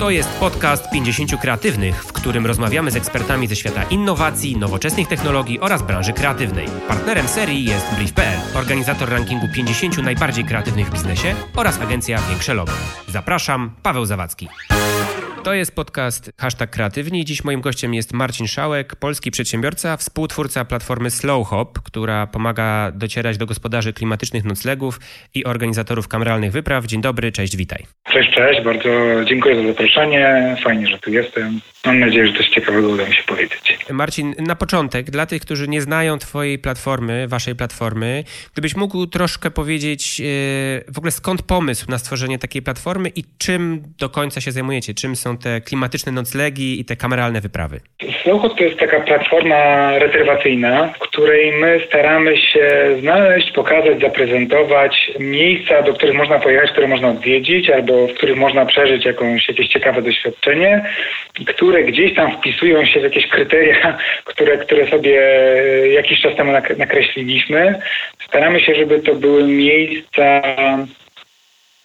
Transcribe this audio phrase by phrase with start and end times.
[0.00, 5.60] To jest podcast 50 Kreatywnych, w którym rozmawiamy z ekspertami ze świata innowacji, nowoczesnych technologii
[5.60, 6.66] oraz branży kreatywnej.
[6.88, 12.72] Partnerem serii jest Brief.pl, organizator rankingu 50 najbardziej kreatywnych w biznesie oraz agencja Większe Logo.
[13.08, 14.48] Zapraszam, Paweł Zawadzki.
[15.44, 17.24] To jest podcast Hashtag Kreatywni.
[17.24, 23.46] Dziś moim gościem jest Marcin Szałek, polski przedsiębiorca, współtwórca platformy Slowhop, która pomaga docierać do
[23.46, 25.00] gospodarzy klimatycznych noclegów
[25.34, 26.86] i organizatorów kameralnych wypraw.
[26.86, 27.84] Dzień dobry, cześć, witaj.
[28.12, 28.88] Cześć, cześć, bardzo
[29.24, 30.56] dziękuję za zaproszenie.
[30.64, 31.60] Fajnie, że tu jestem.
[31.86, 33.78] Mam nadzieję, że coś ciekawego uda mi się powiedzieć.
[33.90, 39.50] Marcin, na początek, dla tych, którzy nie znają Twojej platformy, Waszej platformy, gdybyś mógł troszkę
[39.50, 40.22] powiedzieć
[40.94, 44.94] w ogóle skąd pomysł na stworzenie takiej platformy i czym do końca się zajmujecie?
[44.94, 47.80] Czym są te klimatyczne noclegi i te kameralne wyprawy?
[48.22, 55.82] Snowhot to jest taka platforma rezerwacyjna, w której my staramy się znaleźć, pokazać, zaprezentować miejsca,
[55.82, 60.02] do których można pojechać, które można odwiedzić, albo w których można przeżyć jakąś, jakieś ciekawe
[60.02, 60.84] doświadczenie,
[61.46, 65.20] które gdzieś tam wpisują się w jakieś kryteria, które, które sobie
[65.92, 67.74] jakiś czas temu nakreśliliśmy.
[68.26, 70.42] Staramy się, żeby to były miejsca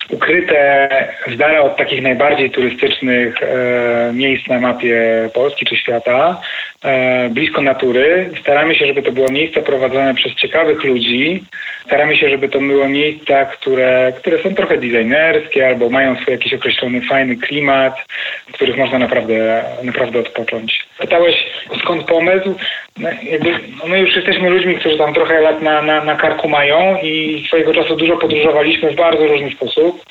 [0.09, 0.89] ukryte
[1.27, 6.41] z dala od takich najbardziej turystycznych e, miejsc na mapie Polski czy świata,
[6.83, 8.29] e, blisko natury.
[8.41, 11.43] Staramy się, żeby to było miejsca prowadzone przez ciekawych ludzi.
[11.85, 16.53] Staramy się, żeby to było miejsca, które, które są trochę designerskie albo mają swój jakiś
[16.53, 17.95] określony fajny klimat,
[18.49, 20.85] w których można naprawdę, naprawdę odpocząć.
[20.99, 21.35] Pytałeś
[21.79, 22.55] skąd pomysł?
[22.99, 26.49] No, jakby, no my już jesteśmy ludźmi, którzy tam trochę lat na, na, na karku
[26.49, 30.05] mają i swojego czasu dużo podróżowaliśmy w bardzo różny sposób.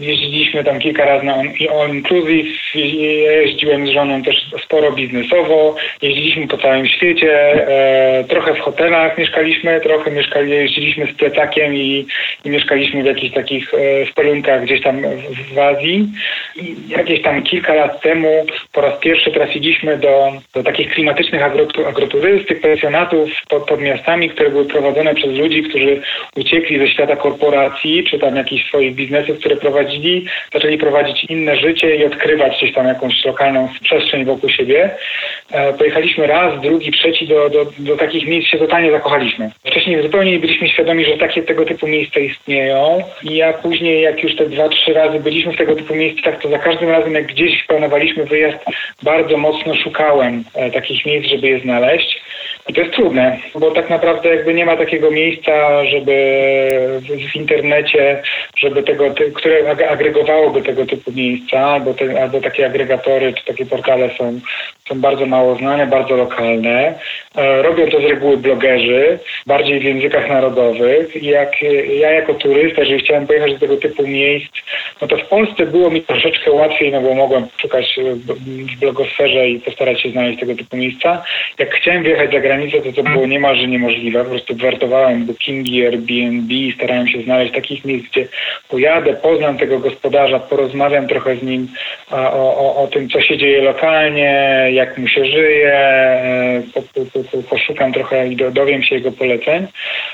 [0.00, 6.58] Jeździliśmy tam kilka razy na all inclusive, jeździłem z żoną też sporo biznesowo, jeździliśmy po
[6.58, 7.32] całym świecie,
[7.68, 12.06] e, trochę w hotelach mieszkaliśmy, trochę mieszkali, jeździliśmy z plecakiem i,
[12.44, 16.08] i mieszkaliśmy w jakichś takich e, spelunkach gdzieś tam w, w Azji.
[16.56, 21.42] I jakieś tam kilka lat temu po raz pierwszy trafiliśmy do, do takich klimatycznych
[22.04, 26.00] agroturystyk, pensjonatów pod, pod miastami, które były prowadzone przez ludzi, którzy
[26.36, 31.96] uciekli ze świata korporacji, czy tam jakichś swoich biznesów, które prowadzili, zaczęli prowadzić inne życie
[31.96, 34.90] i odkrywać gdzieś tam jakąś lokalną przestrzeń wokół siebie.
[35.52, 39.50] E, pojechaliśmy raz, drugi, trzeci do, do, do takich miejsc się totalnie zakochaliśmy.
[39.66, 44.22] Wcześniej zupełnie nie byliśmy świadomi, że takie tego typu miejsca istnieją i ja później, jak
[44.22, 47.26] już te dwa, trzy razy byliśmy w tego typu miejscach, to za każdym razem, jak
[47.26, 48.58] gdzieś planowaliśmy wyjazd,
[49.02, 51.93] bardzo mocno szukałem e, takich miejsc, żeby je znaleźć.
[52.68, 56.14] I to jest trudne, bo tak naprawdę jakby nie ma takiego miejsca, żeby
[57.32, 58.22] w internecie,
[58.58, 64.10] żeby tego, które agregowałoby tego typu miejsca, albo, te, albo takie agregatory, czy takie portale
[64.18, 64.40] są,
[64.88, 66.94] są bardzo mało znane, bardzo lokalne.
[67.36, 71.16] E, robią to z reguły blogerzy, bardziej w językach narodowych.
[71.22, 71.62] I jak
[71.98, 74.52] ja jako turysta, jeżeli chciałem pojechać do tego typu miejsc,
[75.00, 77.96] no to w Polsce było mi troszeczkę łatwiej, no bo mogłem szukać
[78.76, 81.24] w blogosferze i postarać się znaleźć tego typu miejsca.
[81.58, 84.24] Jak chciałem wjechać za granicę, to to było niemalże niemożliwe.
[84.24, 88.28] Po prostu wertowałem bookingi, Airbnb, starałem się znaleźć takich miejsc, gdzie
[88.68, 91.68] pojadę, poznam tego gospodarza, porozmawiam trochę z nim
[92.10, 94.32] o, o, o tym, co się dzieje lokalnie,
[94.72, 99.66] jak mu się żyje, e, po, po, po, poszukam trochę i dowiem się jego poleceń.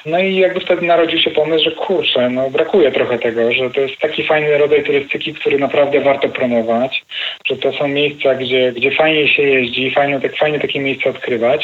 [0.07, 3.81] No i jakby wtedy narodził się pomysł, że kurczę, no brakuje trochę tego, że to
[3.81, 7.05] jest taki fajny rodzaj turystyki, który naprawdę warto promować,
[7.45, 11.60] że to są miejsca, gdzie, gdzie fajnie się jeździ, fajnie, tak, fajnie takie miejsca odkrywać.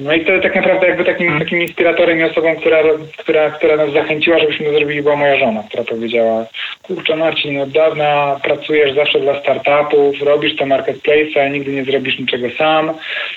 [0.00, 2.78] No i to tak naprawdę jakby takim, takim inspiratorem i osobą, która,
[3.16, 6.46] która, która nas zachęciła, żebyśmy to zrobili, była moja żona, która powiedziała,
[6.82, 12.50] kurczę Marcin, od dawna pracujesz zawsze dla startupów, robisz te marketplace, nigdy nie zrobisz niczego
[12.58, 12.92] sam.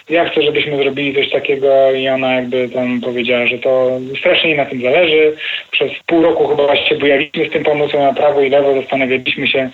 [0.09, 4.57] Ja chcę, żebyśmy zrobili coś takiego i ona jakby tam powiedziała, że to strasznie jej
[4.57, 5.35] na tym zależy.
[5.71, 9.69] Przez pół roku chyba się bujaliśmy z tym pomysłem na prawo i lewo, zastanawialiśmy się,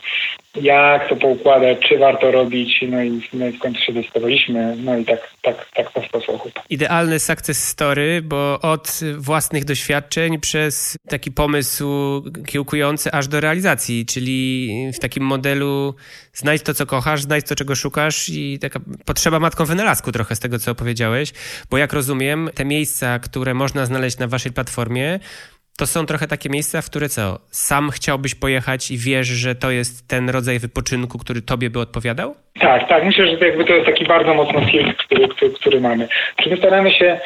[0.56, 5.06] jak to poukładać, czy warto robić, no i, no w końcu się zdecydowaliśmy, no i
[5.06, 6.52] tak, tak, tak powstał Słuchów.
[6.70, 11.88] Idealny success story, bo od własnych doświadczeń przez taki pomysł
[12.48, 15.96] kiełkujący aż do realizacji, czyli w takim modelu
[16.34, 20.40] znajdź to, co kochasz, znajdź to, czego szukasz i taka potrzeba matką wynalazku trochę z
[20.40, 21.34] tego, co opowiedziałeś,
[21.70, 25.20] bo jak rozumiem, te miejsca, które można znaleźć na waszej platformie,
[25.78, 27.40] to są trochę takie miejsca, w które co?
[27.52, 32.36] Sam chciałbyś pojechać i wiesz, że to jest ten rodzaj wypoczynku, który tobie by odpowiadał?
[32.60, 33.06] Tak, tak.
[33.06, 36.08] Myślę, że to jakby to jest taki bardzo mocno filtr, który, który, który mamy.
[36.36, 37.20] Czy my staramy się,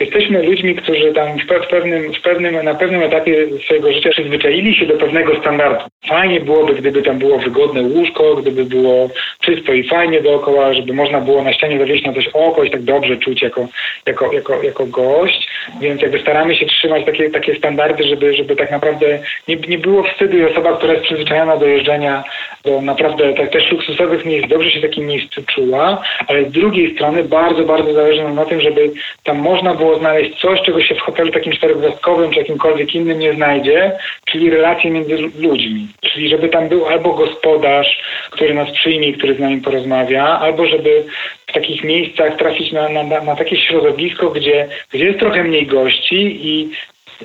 [0.00, 4.86] jesteśmy ludźmi, którzy tam w pewnym, w pewnym, na pewnym etapie swojego życia przyzwyczaili się
[4.86, 5.84] do pewnego standardu.
[6.08, 9.10] Fajnie byłoby, gdyby tam było wygodne łóżko, gdyby było
[9.40, 12.82] czysto i fajnie dookoła, żeby można było na ścianie zawieść na coś oko i tak
[12.82, 13.68] dobrze czuć jako,
[14.06, 15.48] jako, jako, jako gość.
[15.80, 19.18] Więc jakby staramy się trzymać takie, takie standardy, żeby, żeby tak naprawdę
[19.48, 22.24] nie, nie było wstydu i osoba, która jest przyzwyczajona do jeżdżenia
[22.64, 26.94] do naprawdę tak, też luksusowych miejsc, dobrze się w takim miejscu czuła, ale z drugiej
[26.94, 28.90] strony bardzo, bardzo zależy nam na tym, żeby
[29.22, 33.32] tam można było znaleźć coś, czego się w hotelu takim czterogwiazdkowym czy jakimkolwiek innym nie
[33.32, 33.92] znajdzie,
[34.24, 35.88] czyli relacje między ludźmi.
[36.00, 40.66] Czyli żeby tam był albo gospodarz, który nas przyjmie i który z nami porozmawia, albo
[40.66, 41.04] żeby
[41.46, 46.48] w takich miejscach trafić na, na, na takie środowisko, gdzie, gdzie jest trochę mniej gości
[46.48, 46.70] i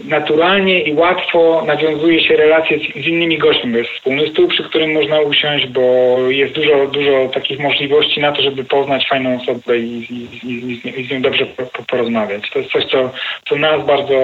[0.03, 4.93] naturalnie i łatwo nawiązuje się relacje z, z, innymi gośćmi, jest wspólny stół, przy którym
[4.93, 10.07] można usiąść, bo jest dużo, dużo takich możliwości na to, żeby poznać fajną osobę i,
[10.13, 11.45] i, i, i z nią dobrze
[11.87, 12.49] porozmawiać.
[12.49, 13.11] To jest coś, co,
[13.49, 14.15] co nas bardzo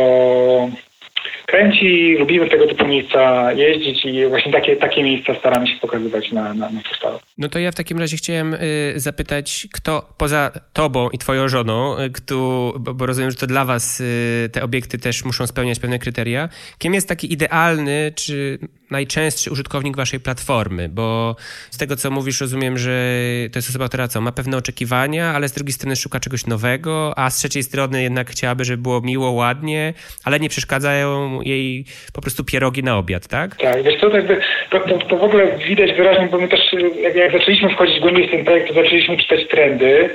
[1.45, 6.53] kręci, lubimy tego typu miejsca jeździć i właśnie takie, takie miejsca staramy się pokazywać na,
[6.53, 7.19] na, na festiwalu.
[7.37, 11.99] No to ja w takim razie chciałem y, zapytać, kto poza tobą i twoją żoną,
[11.99, 12.35] y, kto,
[12.79, 16.93] bo, rozumiem, że to dla was y, te obiekty też muszą spełniać pewne kryteria, kim
[16.93, 18.59] jest taki idealny czy
[18.91, 20.89] najczęstszy użytkownik waszej platformy?
[20.89, 21.35] Bo
[21.71, 23.19] z tego, co mówisz, rozumiem, że
[23.51, 27.13] to jest osoba, która co, ma pewne oczekiwania, ale z drugiej strony szuka czegoś nowego,
[27.19, 29.93] a z trzeciej strony jednak chciałaby, żeby było miło, ładnie,
[30.23, 33.55] ale nie przeszkadzają jej po prostu pierogi na obiad, tak?
[33.55, 36.59] Tak, wiesz co, to, jakby, to, to, to w ogóle widać wyraźnie, bo my też
[37.01, 40.09] jak, jak zaczęliśmy wchodzić głębiej w ten projekt, to zaczęliśmy czytać trendy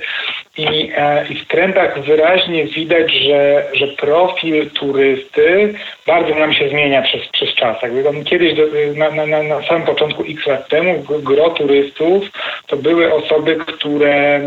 [0.61, 5.75] i, e, i w trendach wyraźnie widać, że, że profil turysty
[6.07, 7.83] bardzo nam się zmienia przez, przez czas.
[7.83, 8.63] Jakby on kiedyś do,
[8.97, 12.25] na, na, na samym początku x lat temu gro turystów
[12.67, 14.41] to były osoby, które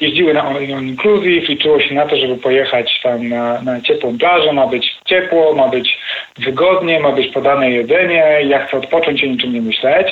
[0.00, 4.52] jeździły na all inclusive, liczyło się na to, żeby pojechać tam na, na ciepłą plażę,
[4.52, 5.98] ma być ciepło, ma być
[6.38, 10.06] wygodnie, ma być podane jedzenie, ja chcę odpocząć i niczym nie myśleć.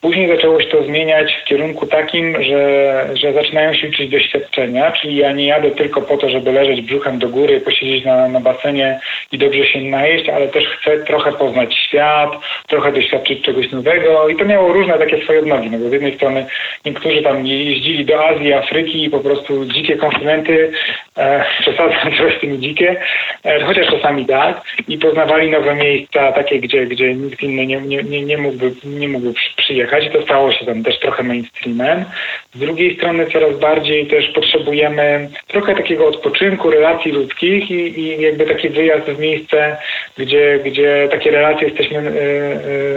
[0.00, 5.16] Później zaczęło się to zmieniać w kierunku takim, że, że zaczynają się liczyć doświadczenia, czyli
[5.16, 9.00] ja nie jadę tylko po to, żeby leżeć brzuchem do góry, posiedzieć na, na basenie
[9.32, 12.30] i dobrze się najeść, ale też chcę trochę poznać świat,
[12.66, 16.16] trochę doświadczyć czegoś nowego i to miało różne takie swoje odnogi, no bo z jednej
[16.16, 16.46] strony
[16.84, 20.72] niektórzy tam jeździli do Azji, Afryki i po prostu dzikie kontynenty,
[21.16, 23.00] e, przesadzam z tymi dzikie,
[23.44, 28.02] e, chociaż czasami tak, i poznawali nowe miejsca, takie, gdzie, gdzie nikt inny nie, nie,
[28.02, 32.04] nie, nie, mógłby, nie mógłby przyjechać i to stało się tam też trochę mainstreamem.
[32.54, 34.77] Z drugiej strony coraz bardziej też potrzebujemy
[35.46, 39.76] trochę takiego odpoczynku, relacji ludzkich i, i jakby taki wyjazd w miejsce,
[40.18, 42.02] gdzie, gdzie takie relacje jesteśmy y,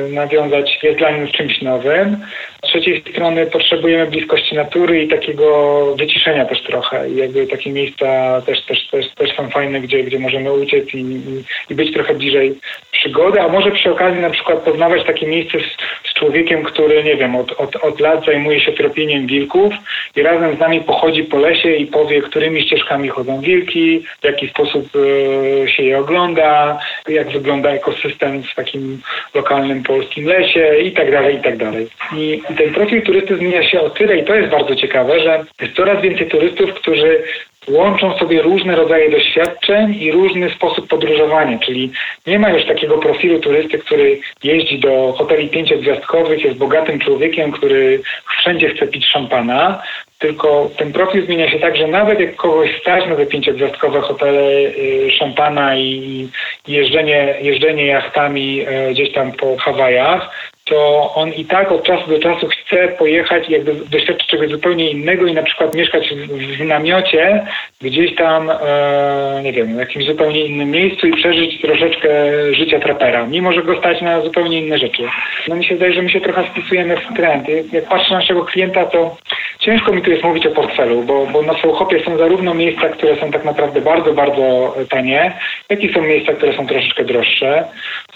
[0.08, 2.18] y, nawiązać jest dla nich czymś nowym.
[2.66, 7.10] Z trzeciej strony potrzebujemy bliskości natury i takiego wyciszenia też trochę.
[7.10, 10.98] I jakby takie miejsca też, też, też, też są fajne, gdzie, gdzie możemy uciec i,
[10.98, 12.56] i, i być trochę bliżej
[12.92, 17.16] przygody, a może przy okazji na przykład poznawać takie miejsce z, z człowiekiem, który, nie
[17.16, 19.74] wiem, od, od, od lat zajmuje się tropieniem wilków
[20.16, 24.48] i razem z nami pochodzi po lesie i powie, którymi ścieżkami chodzą wilki, w jaki
[24.48, 29.02] sposób y, się je ogląda, jak wygląda ekosystem w takim
[29.34, 31.88] lokalnym polskim lesie i tak dalej, i tak dalej.
[32.16, 35.76] I ten profil turysty zmienia się o tyle i to jest bardzo ciekawe, że jest
[35.76, 37.24] coraz więcej turystów, którzy
[37.68, 41.92] łączą sobie różne rodzaje doświadczeń i różny sposób podróżowania, czyli
[42.28, 48.02] nie ma już takiego profilu turysty, który jeździ do hoteli pięciogwiazdkowych, jest bogatym człowiekiem, który
[48.40, 49.82] wszędzie chce pić szampana,
[50.22, 54.42] tylko ten profil zmienia się tak, że nawet jak kogoś stać na te pięciogwiazdkowe hotele
[54.42, 56.30] y, szampana i
[56.68, 62.20] jeżdżenie, jeżdżenie jachtami y, gdzieś tam po Hawajach, to on i tak od czasu do
[62.20, 66.66] czasu chce pojechać i jakby doświadczyć czegoś zupełnie innego i na przykład mieszkać w, w
[66.66, 67.46] namiocie
[67.82, 72.10] gdzieś tam, e, nie wiem, w jakimś zupełnie innym miejscu i przeżyć troszeczkę
[72.54, 75.04] życia trapera, mimo że go stać na zupełnie inne rzeczy.
[75.48, 77.48] No mi się zdaje, że my się trochę wpisujemy w trend.
[77.74, 79.18] Jak patrzę na naszego klienta, to
[79.60, 83.16] ciężko mi tu jest mówić o portfelu, bo, bo na Sołchopie są zarówno miejsca, które
[83.16, 85.34] są tak naprawdę bardzo, bardzo tanie,
[85.70, 87.64] jak i są miejsca, które są troszeczkę droższe.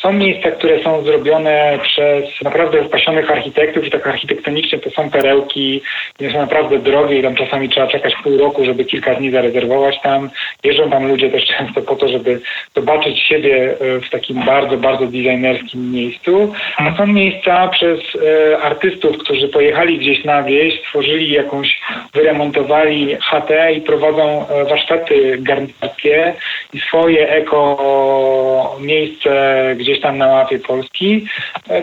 [0.06, 5.82] Są miejsca, które są zrobione przez naprawdę wypasionych architektów i tak architektonicznie to są perełki,
[6.20, 10.02] nie są naprawdę drogie i tam czasami trzeba czekać pół roku, żeby kilka dni zarezerwować
[10.02, 10.30] tam.
[10.64, 12.42] Jeżdżą tam ludzie też często po to, żeby
[12.76, 16.54] zobaczyć siebie e, w takim bardzo, bardzo designerskim miejscu.
[16.78, 21.80] A są miejsca przez e, artystów, którzy pojechali gdzieś na wieś, stworzyli jakąś,
[22.14, 26.34] wyremontowali chatę i prowadzą e, warsztaty garnitarskie
[26.74, 29.56] i swoje eko miejsce
[29.96, 31.26] gdzieś tam na mapie Polski,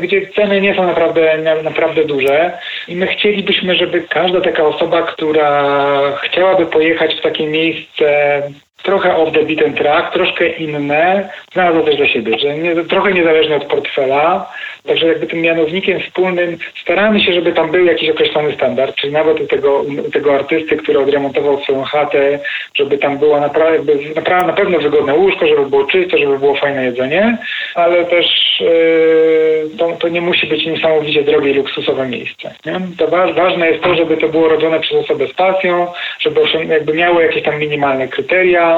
[0.02, 2.58] gdzie ceny nie są naprawdę, naprawdę duże.
[2.88, 8.42] I my chcielibyśmy, żeby każda taka osoba, która chciałaby pojechać w takie miejsce
[8.82, 13.56] trochę off the beaten track, troszkę inne, znalazło też dla siebie, że nie, trochę niezależne
[13.56, 14.52] od portfela,
[14.86, 19.40] także jakby tym mianownikiem wspólnym staramy się, żeby tam był jakiś określony standard, czyli nawet
[19.40, 22.38] u tego, u tego artysty, który odremontował swoją chatę,
[22.74, 26.84] żeby tam było naprawdę, naprawdę na pewno wygodne łóżko, żeby było czysto, żeby było fajne
[26.84, 27.38] jedzenie,
[27.74, 28.26] ale też
[28.60, 32.54] yy, to, to, nie musi być niesamowicie drogie i luksusowe miejsce.
[32.66, 32.80] Nie?
[32.98, 35.86] To wa ważne jest to, żeby to było robione przez osobę z pasją,
[36.20, 38.71] żeby jakby miało jakieś tam minimalne kryteria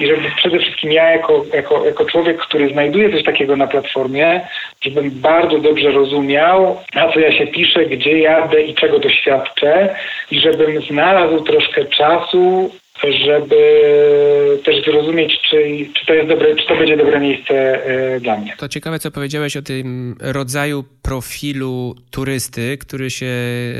[0.00, 4.40] i żeby przede wszystkim ja jako, jako, jako człowiek, który znajduje coś takiego na platformie,
[4.82, 9.96] żebym bardzo dobrze rozumiał, na co ja się piszę, gdzie jadę i czego doświadczę
[10.30, 12.70] i żebym znalazł troszkę czasu
[13.08, 13.56] żeby
[14.64, 15.56] też zrozumieć, czy,
[15.94, 18.54] czy to jest dobre, czy to będzie dobre miejsce y, dla mnie.
[18.58, 23.32] To ciekawe, co powiedziałeś o tym rodzaju profilu turysty, który się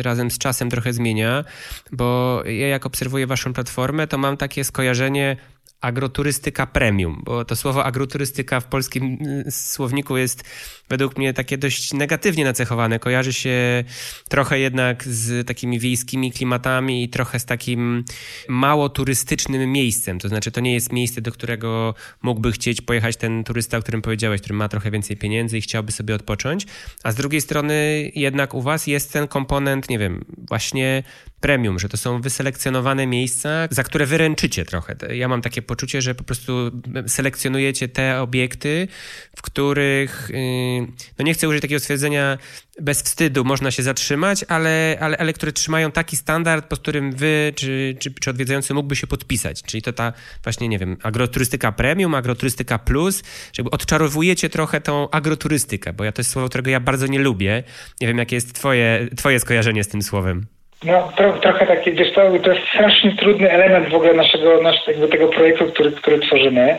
[0.02, 1.44] razem z czasem trochę zmienia,
[1.92, 5.36] bo ja jak obserwuję waszą platformę, to mam takie skojarzenie
[5.80, 10.44] agroturystyka premium, bo to słowo agroturystyka w polskim y, słowniku jest
[10.90, 12.98] według mnie takie dość negatywnie nacechowane.
[12.98, 13.84] Kojarzy się
[14.28, 18.04] trochę jednak z takimi wiejskimi klimatami i trochę z takim
[18.48, 20.18] mało turystycznym miejscem.
[20.18, 24.02] To znaczy, to nie jest miejsce, do którego mógłby chcieć pojechać ten turysta, o którym
[24.02, 26.66] powiedziałeś, który ma trochę więcej pieniędzy i chciałby sobie odpocząć.
[27.02, 31.02] A z drugiej strony jednak u was jest ten komponent, nie wiem, właśnie
[31.40, 34.96] premium, że to są wyselekcjonowane miejsca, za które wyręczycie trochę.
[35.14, 36.70] Ja mam takie poczucie, że po prostu
[37.06, 38.88] selekcjonujecie te obiekty,
[39.36, 40.79] w których, y,
[41.18, 42.38] no nie chcę użyć takiego stwierdzenia,
[42.80, 47.52] bez wstydu można się zatrzymać, ale, ale, ale które trzymają taki standard, pod którym wy
[47.56, 49.62] czy, czy, czy odwiedzający mógłby się podpisać.
[49.62, 50.12] Czyli to ta
[50.44, 53.22] właśnie, nie wiem, agroturystyka premium, agroturystyka plus,
[53.52, 57.62] że odczarowujecie trochę tą agroturystykę, bo ja to jest słowo, którego ja bardzo nie lubię.
[58.00, 60.59] Nie wiem, jakie jest twoje, twoje skojarzenie z tym słowem.
[60.84, 65.08] No, tro, trochę taki, wiesz to, to jest strasznie trudny element w ogóle naszego, naszego
[65.08, 66.78] tego projektu, który, który tworzymy.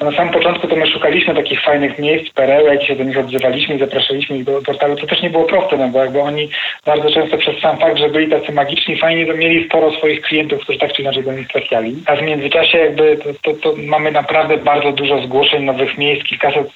[0.00, 3.78] Na samym początku to my szukaliśmy takich fajnych miejsc, perełek, się do nich odzywaliśmy i
[3.78, 4.96] zapraszaliśmy ich do portalu.
[4.96, 6.48] To też nie było proste, no bo jakby oni
[6.86, 10.60] bardzo często przez sam fakt, że byli tacy magiczni, fajnie, to mieli sporo swoich klientów,
[10.60, 11.96] którzy tak czy inaczej do nich trafiali.
[12.06, 16.66] A w międzyczasie jakby to, to, to mamy naprawdę bardzo dużo zgłoszeń nowych miejsc, kilkaset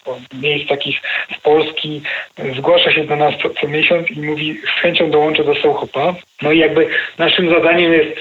[0.43, 1.00] miejsc takich
[1.37, 2.03] z Polski.
[2.57, 6.15] Zgłasza się do nas co, co miesiąc i mówi z chęcią dołączę do Sochopa.
[6.43, 6.88] No i jakby
[7.19, 8.17] naszym zadaniem jest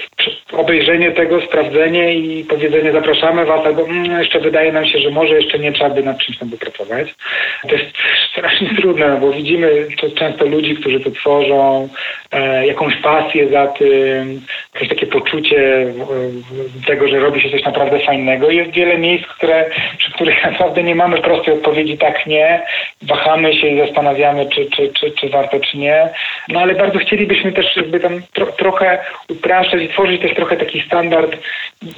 [0.52, 5.34] obejrzenie tego, sprawdzenie i powiedzenie zapraszamy Was, albo mm, jeszcze wydaje nam się, że może
[5.34, 7.14] jeszcze nie trzeba by nad czymś tam wypracować.
[7.68, 7.92] To jest
[8.30, 11.88] strasznie trudne, bo widzimy często ludzi, którzy to tworzą,
[12.30, 14.40] e, jakąś pasję za tym,
[14.74, 15.86] jakieś takie poczucie
[16.86, 18.50] tego, że robi się coś naprawdę fajnego.
[18.50, 22.62] Jest wiele miejsc, które, przy których naprawdę nie mamy prostej odpowiedzi tak, nie.
[23.02, 26.08] Wahamy się i zastanawiamy, czy, czy, czy, czy warto, czy nie.
[26.48, 30.80] No ale bardzo chcielibyśmy też jakby tam tro, trochę upraszczać i tworzyć też trochę taki
[30.80, 31.36] standard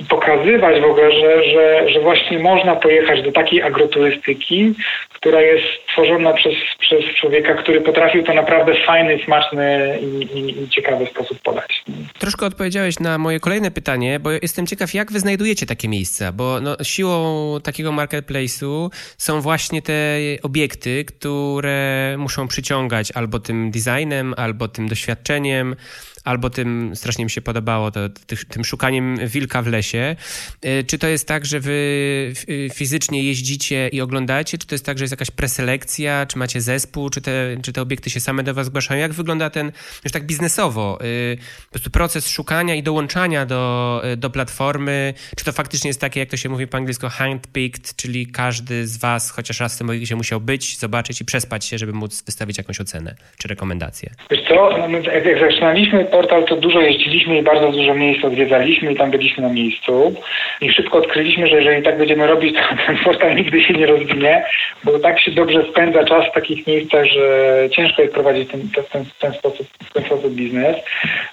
[0.09, 4.75] pokazywać w ogóle, że, że, że właśnie można pojechać do takiej agroturystyki,
[5.13, 10.69] która jest tworzona przez, przez człowieka, który potrafił to naprawdę fajny, smaczny i, i, i
[10.69, 11.85] ciekawy sposób podać.
[12.19, 16.61] Troszkę odpowiedziałeś na moje kolejne pytanie, bo jestem ciekaw, jak wy znajdujecie takie miejsca, bo
[16.61, 24.69] no, siłą takiego marketplace'u są właśnie te obiekty, które muszą przyciągać albo tym designem, albo
[24.69, 25.77] tym doświadczeniem,
[26.25, 28.01] albo tym, strasznie mi się podobało, to,
[28.49, 30.17] tym szukaniem wilka w lesie.
[30.65, 32.33] Y, czy to jest tak, że wy
[32.75, 37.11] fizycznie jeździcie i oglądacie, czy to jest tak, że jest jakaś preselekcja, czy macie zespół,
[37.11, 39.01] czy te, czy te obiekty się same do was zgłaszają?
[39.01, 39.73] Jak wygląda ten,
[40.05, 45.15] już tak biznesowo, y, po prostu proces szukania i dołączania do, do platformy?
[45.37, 48.97] Czy to faktycznie jest takie, jak to się mówi po angielsku, handpicked, czyli każdy z
[48.97, 52.59] was chociaż raz w tym się musiał być, zobaczyć i przespać się, żeby móc wystawić
[52.59, 54.11] jakąś ocenę czy rekomendację?
[54.31, 58.97] Wiesz co, no jak zaczynaliśmy portal, to dużo jeździliśmy i bardzo dużo miejsc odwiedzaliśmy i
[58.97, 60.15] tam byliśmy na miejscu.
[60.61, 64.45] I szybko odkryliśmy, że jeżeli tak będziemy robić, to ten portal nigdy się nie rozwinie,
[64.85, 68.61] bo tak się dobrze spędza czas w takich miejscach, że ciężko jest prowadzić ten,
[68.93, 70.77] ten, ten, sposób, ten sposób biznes.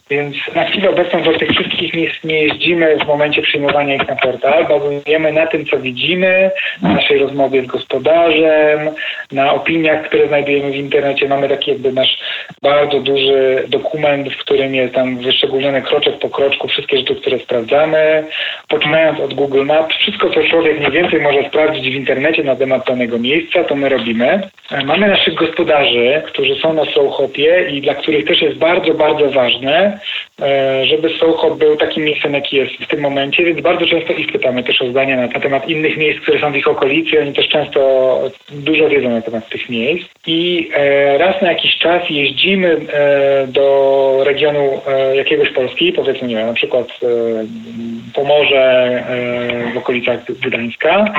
[0.09, 4.15] Więc na chwilę obecną do tych wszystkich miejsc nie jeździmy w momencie przyjmowania ich na
[4.15, 4.67] portal.
[4.67, 8.79] Bazujemy na tym, co widzimy, na naszej rozmowie z gospodarzem,
[9.31, 11.27] na opiniach, które znajdujemy w internecie.
[11.27, 12.19] Mamy taki jakby nasz
[12.61, 18.27] bardzo duży dokument, w którym jest tam wyszczególniony kroczek po kroczku wszystkie rzeczy, które sprawdzamy,
[18.67, 22.85] poczynając od Google Maps, wszystko, co człowiek mniej więcej może sprawdzić w internecie na temat
[22.87, 24.49] danego miejsca, to my robimy.
[24.71, 29.29] E, mamy naszych gospodarzy, którzy są na Soulhopie i dla których też jest bardzo, bardzo
[29.31, 29.99] ważne,
[30.83, 34.63] żeby Soho był takim miejscem, jaki jest w tym momencie, więc bardzo często ich pytamy
[34.63, 37.21] też o zdanie na, na temat innych miejsc, które są w ich okolicy.
[37.21, 37.79] Oni też często
[38.51, 40.07] dużo wiedzą na temat tych miejsc.
[40.27, 42.77] I e, raz na jakiś czas jeździmy
[43.47, 44.81] do regionu
[45.15, 46.87] jakiegoś Polski, powiedzmy, nie wiem, na przykład
[48.13, 49.03] Pomorze
[49.73, 51.13] w okolicach Gdańska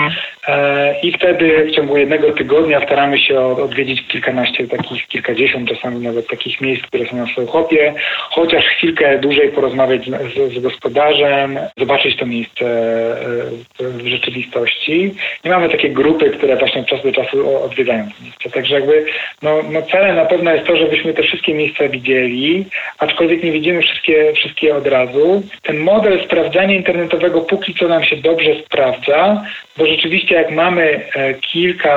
[1.03, 6.61] i wtedy w ciągu jednego tygodnia staramy się odwiedzić kilkanaście takich, kilkadziesiąt czasami nawet takich
[6.61, 7.95] miejsc, które są na Sołchopie,
[8.31, 15.15] chociaż chwilkę dłużej porozmawiać z, z gospodarzem, zobaczyć to miejsce e, w rzeczywistości.
[15.45, 18.51] I mamy takie grupy, które właśnie od czasu do czasu odwiedzają to miejsce.
[18.51, 19.05] Także jakby
[19.43, 22.67] no, no celem na pewno jest to, żebyśmy te wszystkie miejsca widzieli,
[22.99, 25.43] aczkolwiek nie widzimy wszystkie, wszystkie od razu.
[25.63, 29.45] Ten model sprawdzania internetowego póki co nam się dobrze sprawdza,
[29.77, 31.95] bo rzeczywiście jak mamy e, kilka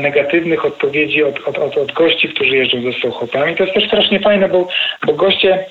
[0.00, 4.20] negatywnych odpowiedzi od, od, od, od gości, którzy jeżdżą ze Sochopami, to jest też strasznie
[4.20, 4.68] fajne, bo,
[5.06, 5.64] bo goście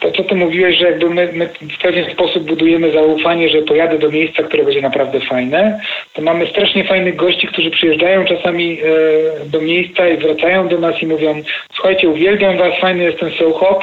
[0.00, 3.98] to, co ty mówiłeś, że jakby my, my, w pewien sposób budujemy zaufanie, że pojadę
[3.98, 5.80] do miejsca, które będzie naprawdę fajne,
[6.12, 8.84] to mamy strasznie fajnych gości, którzy przyjeżdżają czasami e,
[9.46, 11.42] do miejsca i wracają do nas i mówią,
[11.74, 13.78] słuchajcie, uwielbiam was, fajny jest ten Soho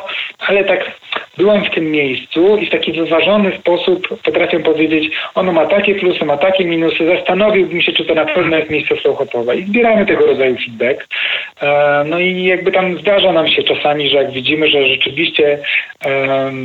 [0.48, 0.92] ale tak
[1.38, 6.26] byłem w tym miejscu i w taki wyważony sposób potrafię powiedzieć, ono ma takie plusy,
[6.26, 9.56] ma takie minusy, zastanowiłbym się, czy to na pewno jest miejsce sochopowe.
[9.56, 11.08] I zbieramy tego rodzaju feedback.
[11.62, 15.60] E, no i jakby tam zdarza nam się czasami, że jak widzimy, że rzeczywiście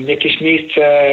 [0.06, 1.10] jakieś miejsce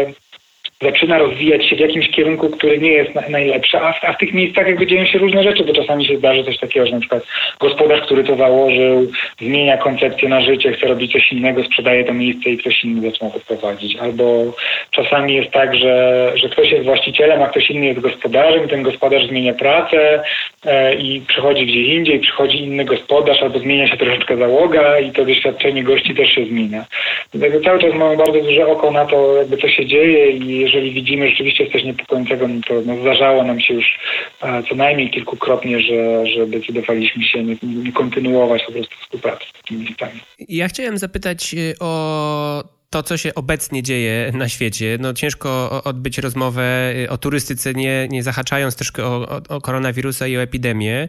[0.86, 4.34] zaczyna rozwijać się w jakimś kierunku, który nie jest najlepszy, a w, a w tych
[4.34, 7.24] miejscach jakby dzieją się różne rzeczy, bo czasami się zdarzy coś takiego, że na przykład
[7.60, 9.12] gospodarz, który to założył,
[9.42, 13.30] zmienia koncepcję na życie, chce robić coś innego, sprzedaje to miejsce i ktoś inny zaczyna
[13.30, 13.96] to prowadzić.
[13.96, 14.54] Albo
[14.96, 19.28] czasami jest tak, że, że ktoś jest właścicielem, a ktoś inny jest gospodarzem ten gospodarz
[19.28, 20.24] zmienia pracę
[20.66, 25.26] e, i przychodzi gdzie indziej, przychodzi inny gospodarz, albo zmienia się troszeczkę załoga i to
[25.26, 26.86] doświadczenie gości też się zmienia.
[27.34, 30.92] Dlatego cały czas mamy bardzo duże oko na to, jakby co się dzieje i jeżeli
[30.92, 34.00] widzimy rzeczywiście coś niepokojącego, no to no, zdarzało nam się już
[34.44, 39.54] e, co najmniej kilkukrotnie, że, że decydowaliśmy się nie, nie kontynuować po prostu współpracy z
[39.54, 40.20] takimi miejscami.
[40.50, 44.98] Ja chciałem zapytać e, o to, co się obecnie dzieje na świecie.
[45.00, 50.38] No ciężko odbyć rozmowę e, o turystyce, nie, nie zahaczając też o, o, koronawirusa i
[50.38, 51.08] o epidemię,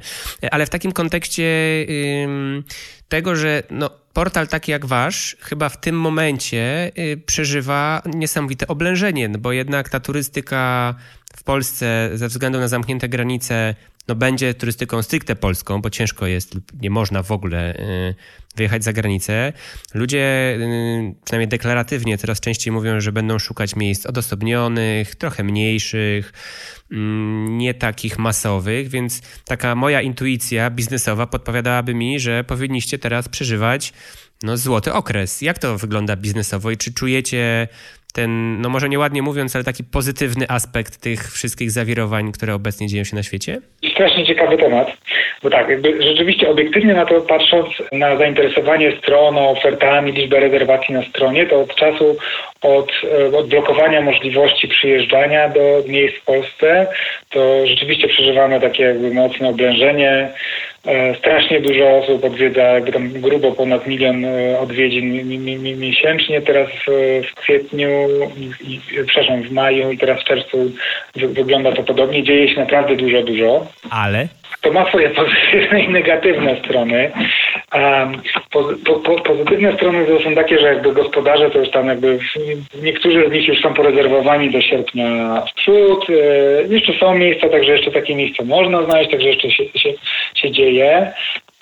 [0.51, 1.47] ale w takim kontekście
[2.25, 2.65] ym,
[3.09, 9.29] tego, że no, portal taki jak wasz chyba w tym momencie y, przeżywa niesamowite oblężenie,
[9.29, 10.95] no bo jednak ta turystyka
[11.47, 13.75] Polsce ze względu na zamknięte granice
[14.09, 18.15] no będzie turystyką stricte polską, bo ciężko jest nie można w ogóle y,
[18.57, 19.53] wyjechać za granicę.
[19.95, 26.33] Ludzie, y, przynajmniej deklaratywnie, coraz częściej mówią, że będą szukać miejsc odosobnionych, trochę mniejszych,
[26.93, 33.93] mm, nie takich masowych, więc taka moja intuicja biznesowa podpowiadałaby mi, że powinniście teraz przeżywać
[34.43, 35.43] no, złoty okres.
[35.43, 37.69] Jak to wygląda biznesowo i czy czujecie
[38.17, 43.05] ten, no może nieładnie mówiąc, ale taki pozytywny aspekt tych wszystkich zawirowań, które obecnie dzieją
[43.05, 43.59] się na świecie?
[43.93, 44.89] Strasznie ciekawy temat,
[45.43, 51.03] bo tak, jakby rzeczywiście obiektywnie na to patrząc, na zainteresowanie stroną, ofertami, liczbę rezerwacji na
[51.03, 52.17] stronie, to od czasu
[52.63, 52.93] od
[53.33, 56.87] e, odblokowania możliwości przyjeżdżania do miejsc w Polsce,
[57.31, 60.29] to rzeczywiście przeżywamy takie jakby mocne oblężenie.
[60.87, 65.29] E, strasznie dużo osób odwiedza, jakby tam grubo ponad milion e, odwiedzin
[65.79, 66.43] miesięcznie.
[66.43, 66.69] Teraz
[67.31, 67.89] w kwietniu,
[68.61, 70.71] i, przepraszam, w maju i teraz w czerwcu
[71.15, 72.23] wygląda to podobnie.
[72.23, 73.67] Dzieje się naprawdę dużo, dużo.
[73.91, 74.29] Ale?
[74.61, 77.13] To ma swoje pozytywne i negatywne strony.
[78.51, 78.65] Po,
[79.05, 82.19] po, pozytywne strony to są takie, że jakby gospodarze to już tam jakby
[82.83, 86.07] niektórzy z nich już są porezerwowani do sierpnia w przód.
[86.11, 89.93] E, jeszcze są miejsca, także jeszcze takie miejsca można znaleźć, także jeszcze się, się,
[90.35, 91.13] się dzieje.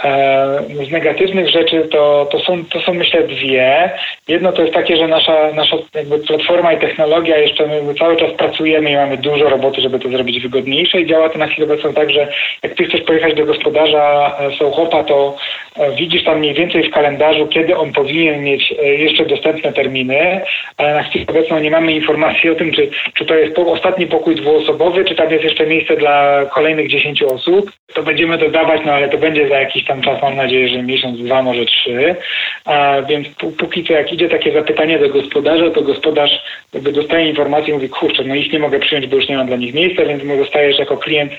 [0.02, 3.90] E, z negatywnych rzeczy to, to, są, to są myślę dwie.
[4.28, 8.32] Jedno to jest takie, że nasza, nasza jakby platforma i technologia jeszcze my cały czas
[8.32, 11.92] pracujemy i mamy dużo roboty, żeby to zrobić wygodniejsze i działa to na chwilę obecną
[11.92, 15.36] tak, że jak ty chcesz pojechać do gospodarza e, Sohopa, to
[15.76, 20.40] e, widzisz tam mniej więcej w kalendarzu, kiedy on powinien mieć jeszcze dostępne terminy,
[20.76, 24.36] ale na chwilę obecną nie mamy informacji o tym, czy, czy to jest ostatni pokój
[24.36, 27.70] dwuosobowy, czy tam jest jeszcze miejsce dla kolejnych dziesięciu osób.
[27.94, 31.18] To będziemy dodawać, no ale to będzie za jakiś tam czas, mam nadzieję, że miesiąc,
[31.18, 32.16] dwa, może trzy.
[32.64, 36.30] A więc póki co jak idzie takie zapytanie do gospodarza, to gospodarz
[36.74, 39.46] jakby dostaje informację i mówi, kurczę, no ich nie mogę przyjąć, bo już nie mam
[39.46, 41.32] dla nich miejsca, więc dostajesz jako klient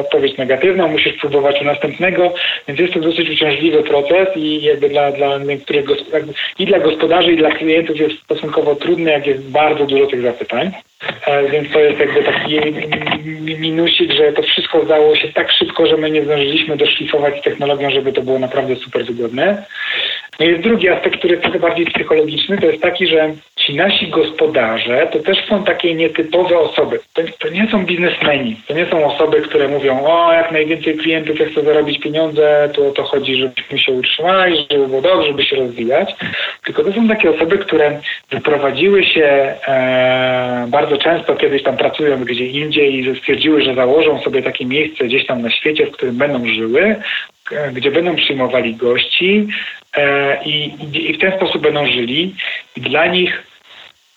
[0.00, 2.34] odpowiedź negatywną, musisz próbować u następnego,
[2.68, 5.84] więc jest to dosyć uciążliwy proces i jakby dla, dla niektórych
[6.58, 10.70] i dla gospodarzy, i dla klientów jest stosunkowo trudny, jak jest bardzo dużo tych zapytań.
[11.30, 12.60] E, więc to jest jakby taki
[13.58, 18.12] minusik, że to wszystko zdało się tak szybko, że my nie zdążyliśmy doszlifować technologią, żeby
[18.12, 19.64] to było naprawdę super wygodne.
[20.40, 23.34] No jest drugi aspekt, który jest trochę bardziej psychologiczny, to jest taki, że
[23.70, 26.98] ci nasi gospodarze to też są takie nietypowe osoby.
[27.14, 31.40] To, to nie są biznesmeni, to nie są osoby, które mówią, o jak najwięcej klientów,
[31.40, 35.44] ja chcę zarobić pieniądze, to o to chodzi, żebyśmy się utrzymali, żeby było dobrze, żeby
[35.44, 36.14] się rozwijać.
[36.64, 42.46] Tylko to są takie osoby, które wyprowadziły się e, bardzo często kiedyś tam pracując gdzie
[42.46, 46.46] indziej i stwierdziły, że założą sobie takie miejsce gdzieś tam na świecie, w którym będą
[46.46, 46.96] żyły,
[47.52, 49.46] e, gdzie będą przyjmowali gości
[49.96, 52.34] e, i, i w ten sposób będą żyli.
[52.76, 53.50] I dla nich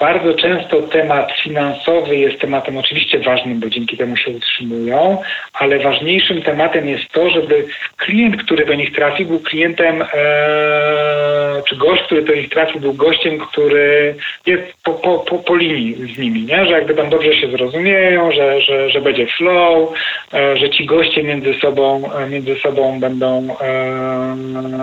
[0.04, 5.18] bardzo często temat finansowy jest tematem oczywiście ważnym, bo dzięki temu się utrzymują,
[5.54, 7.66] ale ważniejszym tematem jest to, żeby
[7.98, 12.94] klient, który do nich trafi, był klientem, e, czy gość, który do nich trafi, był
[12.94, 16.66] gościem, który jest po, po, po, po linii z nimi, nie?
[16.66, 19.94] że jakby tam dobrze się zrozumieją, że, że, że będzie flow,
[20.34, 24.36] e, że ci goście między sobą, e, między sobą będą, e,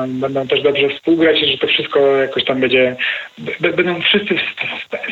[0.06, 2.96] będą też dobrze współgrać i że to wszystko jakoś tam będzie,
[3.60, 4.34] będą wszyscy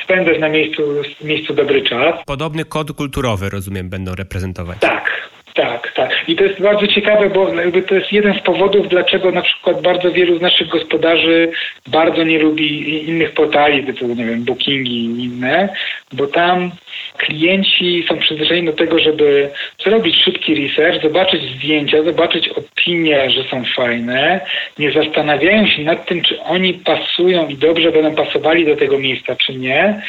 [0.04, 0.82] spędzać na miejscu,
[1.24, 2.14] miejscu dobry czas.
[2.26, 4.78] Podobny kod kulturowy, rozumiem, będą reprezentować.
[4.80, 6.11] Tak, tak, tak.
[6.29, 9.83] I to jest bardzo ciekawe, bo jakby to jest jeden z powodów, dlaczego na przykład
[9.83, 11.51] bardzo wielu z naszych gospodarzy
[11.87, 15.69] bardzo nie lubi innych portali, typu, nie wiem, bookingi i inne,
[16.12, 16.71] bo tam
[17.19, 19.51] klienci są przyzwyczajeni do tego, żeby
[19.85, 24.41] zrobić szybki research, zobaczyć zdjęcia, zobaczyć opinie, że są fajne,
[24.79, 29.37] nie zastanawiają się nad tym, czy oni pasują i dobrze będą pasowali do tego miejsca,
[29.37, 30.03] czy nie,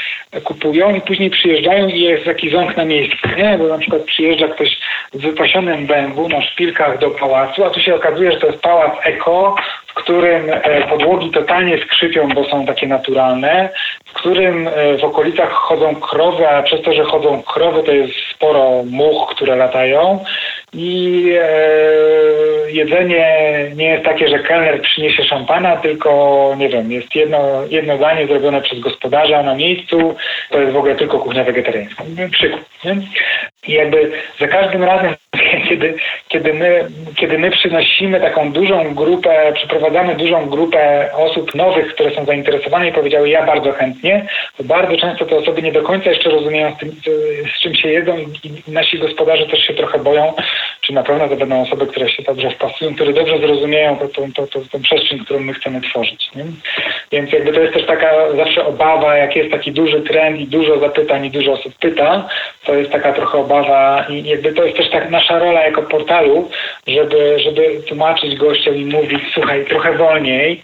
[0.44, 3.58] kupują i później przyjeżdżają i jest taki ząg na miejscu, nie?
[3.58, 4.78] Bo na przykład przyjeżdża ktoś
[5.14, 8.94] z wypasionym BMW na szpilkach do pałacu, a tu się okazuje, że to jest pałac
[9.04, 9.56] eko,
[9.88, 13.70] w którym e, podłogi totalnie skrzypią, bo są takie naturalne,
[14.06, 18.14] w którym e, w okolicach chodzą krowy, a przez to, że chodzą krowy, to jest
[18.36, 20.24] sporo much, które latają
[20.74, 23.28] i e, jedzenie
[23.76, 28.62] nie jest takie, że kelner przyniesie szampana, tylko nie wiem, jest jedno, jedno danie zrobione
[28.62, 30.16] przez gospodarza na miejscu,
[30.50, 32.04] to jest w ogóle tylko kuchnia wegetariańska.
[32.32, 32.62] Przykład.
[32.86, 32.96] Nie?
[33.68, 35.16] I jakby za każdym razem,
[35.70, 35.96] kiedy,
[36.28, 42.26] kiedy, my, kiedy my przynosimy taką dużą grupę, przeprowadzamy dużą grupę osób nowych, które są
[42.26, 44.28] zainteresowane i powiedziały ja bardzo chętnie,
[44.58, 46.92] to bardzo często te osoby nie do końca jeszcze rozumieją z, tym,
[47.56, 50.34] z czym się jedzą i nasi gospodarze też się trochę boją,
[50.82, 54.34] czy na pewno to będą osoby, które się dobrze wpasują, które dobrze zrozumieją tą, tą,
[54.34, 56.32] tą, tą, tą przestrzeń, którą my chcemy tworzyć.
[56.36, 56.46] Nie?
[57.12, 60.80] Więc jakby to jest też taka zawsze obawa, jak jest taki duży trend i dużo
[60.80, 62.30] zapytań i dużo osób pyta,
[62.66, 66.50] to jest taka trochę obawa i jakby to jest też tak nasza rola jako portalu,
[66.88, 70.62] żeby, żeby tłumaczyć gościom i mówić, słuchaj, trochę wolniej,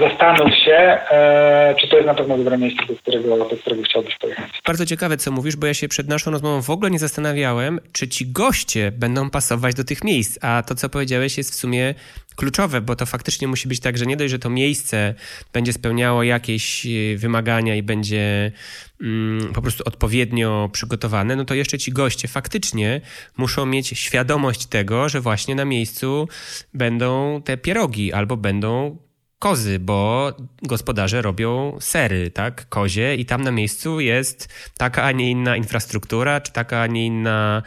[0.00, 4.18] zastanów się, e, czy to jest na pewno dobre miejsce, do którego, do którego chciałbyś
[4.18, 4.45] pojechać.
[4.66, 8.08] Bardzo ciekawe, co mówisz, bo ja się przed naszą rozmową w ogóle nie zastanawiałem, czy
[8.08, 11.94] ci goście będą pasować do tych miejsc, a to, co powiedziałeś, jest w sumie
[12.36, 15.14] kluczowe, bo to faktycznie musi być tak, że nie dość, że to miejsce
[15.52, 18.52] będzie spełniało jakieś e, wymagania i będzie
[19.00, 23.00] mm, po prostu odpowiednio przygotowane, no to jeszcze ci goście faktycznie
[23.36, 26.28] muszą mieć świadomość tego, że właśnie na miejscu
[26.74, 28.98] będą te pierogi albo będą
[29.38, 35.30] kozy, bo gospodarze robią sery, tak, kozie i tam na miejscu jest taka, a nie
[35.30, 37.62] inna infrastruktura, czy taka, a nie inna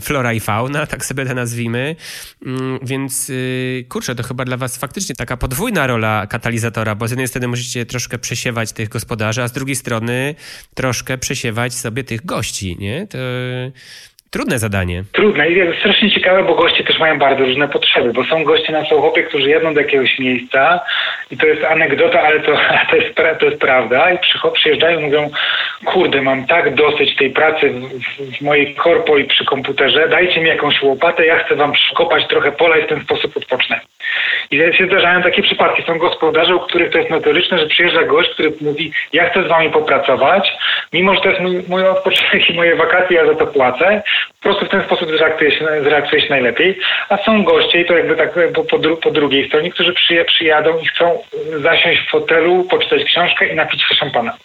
[0.00, 1.96] flora i fauna, tak sobie to nazwijmy.
[2.46, 7.10] Mm, więc y, kurczę, to chyba dla was faktycznie taka podwójna rola katalizatora, bo z
[7.10, 10.34] jednej strony musicie troszkę przesiewać tych gospodarzy, a z drugiej strony
[10.74, 13.06] troszkę przesiewać sobie tych gości, nie?
[13.06, 13.18] To
[14.30, 15.04] Trudne zadanie.
[15.12, 18.72] Trudne i jest strasznie ciekawe, bo goście też mają bardzo różne potrzeby, bo są goście
[18.72, 20.80] na Sołchopie, którzy jadą do jakiegoś miejsca
[21.30, 22.52] i to jest anegdota, ale to,
[22.90, 24.18] to, jest, to jest prawda i
[24.54, 25.30] przyjeżdżają i mówią,
[25.84, 30.48] kurde, mam tak dosyć tej pracy w, w, mojej korpo i przy komputerze, dajcie mi
[30.48, 33.80] jakąś łopatę, ja chcę wam przekopać trochę pola i w ten sposób odpocznę.
[34.50, 35.82] I się zdarzają takie przypadki.
[35.82, 39.48] Są gospodarze, u których to jest notoryczne, że przyjeżdża gość, który mówi, ja chcę z
[39.48, 40.52] wami popracować,
[40.92, 44.02] mimo że to jest mój, mój odpoczynek i moje wakacje, ja za to płacę,
[44.46, 46.78] po prostu w ten sposób zreaguje się, zreaguje się najlepiej.
[47.08, 50.78] A są goście, i to jakby tak po, po, po drugiej stronie, którzy przyj przyjadą
[50.78, 51.18] i chcą
[51.62, 54.36] zasiąść w fotelu, poczytać książkę i napić się szampana.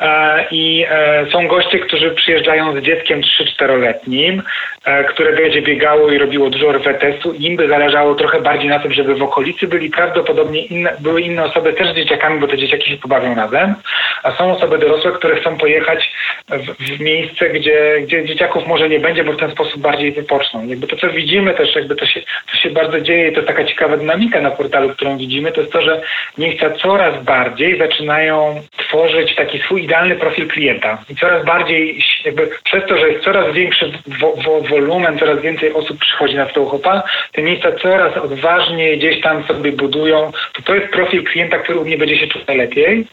[0.00, 4.42] E, I e, są goście, którzy przyjeżdżają z dzieckiem 3-4-letnim,
[4.84, 8.78] e, które będzie biegało i robiło dużo rwetesu i im by zależało trochę bardziej na
[8.78, 12.58] tym, żeby w okolicy byli prawdopodobnie inne, były inne osoby też z dzieciakami, bo te
[12.58, 13.74] dzieciaki się pobawią razem.
[14.22, 16.12] a są osoby dorosłe, które chcą pojechać
[16.48, 20.66] w, w miejsce, gdzie, gdzie dzieciaków może nie będzie, bo w ten sposób bardziej wypoczną.
[20.66, 23.96] Jakby to, co widzimy też, jakby to się, to się bardzo dzieje, to taka ciekawa
[23.96, 26.02] dynamika na portalu, którą widzimy, to jest to, że
[26.38, 32.86] miejsca coraz bardziej zaczynają tworzyć taki swój idealny profil klienta i coraz bardziej jakby przez
[32.88, 37.42] to, że jest coraz większy wo, wo, wolumen, coraz więcej osób przychodzi na Flowhopa, te
[37.42, 41.98] miejsca coraz odważniej gdzieś tam sobie budują, to to jest profil klienta, który u mnie
[41.98, 43.06] będzie się czuł najlepiej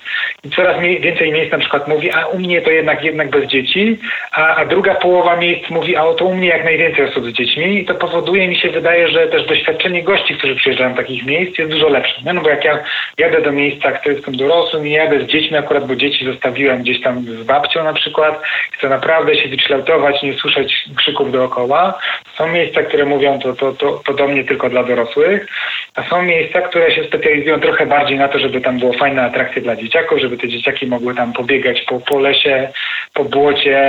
[0.43, 3.99] i coraz więcej miejsc na przykład mówi, a u mnie to jednak jednak bez dzieci,
[4.31, 7.79] a, a druga połowa miejsc mówi, a to u mnie jak najwięcej osób z dziećmi
[7.79, 11.59] i to powoduje, mi się wydaje, że też doświadczenie gości, którzy przyjeżdżają do takich miejsc
[11.59, 12.21] jest dużo lepsze.
[12.25, 12.79] No bo jak ja
[13.17, 17.01] jadę do miejsca, które jestem dorosłym i jadę z dziećmi akurat, bo dzieci zostawiłem gdzieś
[17.01, 18.41] tam z babcią na przykład,
[18.71, 21.99] chcę naprawdę się wykształtować, nie słyszeć krzyków dookoła.
[22.37, 25.47] Są miejsca, które mówią to, to, to, to do mnie tylko dla dorosłych,
[25.95, 29.61] a są miejsca, które się specjalizują trochę bardziej na to, żeby tam było fajne atrakcje
[29.61, 32.69] dla dzieciaków, żeby te dzieciaki mogły tam pobiegać po, po lesie,
[33.13, 33.81] po błocie,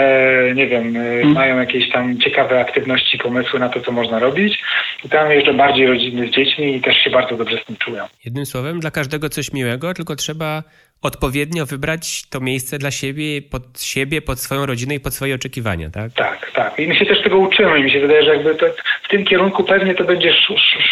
[0.54, 1.32] nie wiem, hmm.
[1.32, 4.62] mają jakieś tam ciekawe aktywności, pomysły na to, co można robić.
[5.04, 8.04] I tam jeszcze bardziej rodziny z dziećmi i też się bardzo dobrze z tym czują.
[8.24, 10.62] Jednym słowem, dla każdego coś miłego, tylko trzeba
[11.02, 15.90] odpowiednio wybrać to miejsce dla siebie, pod siebie, pod swoją rodzinę i pod swoje oczekiwania,
[15.90, 16.12] tak?
[16.12, 16.78] Tak, tak.
[16.78, 17.80] I my się też tego uczymy.
[17.80, 18.66] Mi się wydaje, że jakby to,
[19.02, 20.32] w tym kierunku pewnie to będzie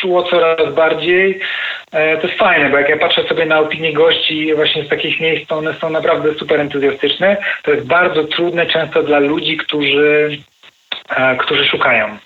[0.00, 1.40] szło coraz bardziej.
[1.92, 5.20] E, to jest fajne, bo jak ja patrzę sobie na opinie gości właśnie z takich
[5.20, 7.36] miejsc, to one są naprawdę super entuzjastyczne.
[7.62, 10.38] To jest bardzo trudne często dla ludzi, którzy,
[11.16, 12.18] e, którzy szukają.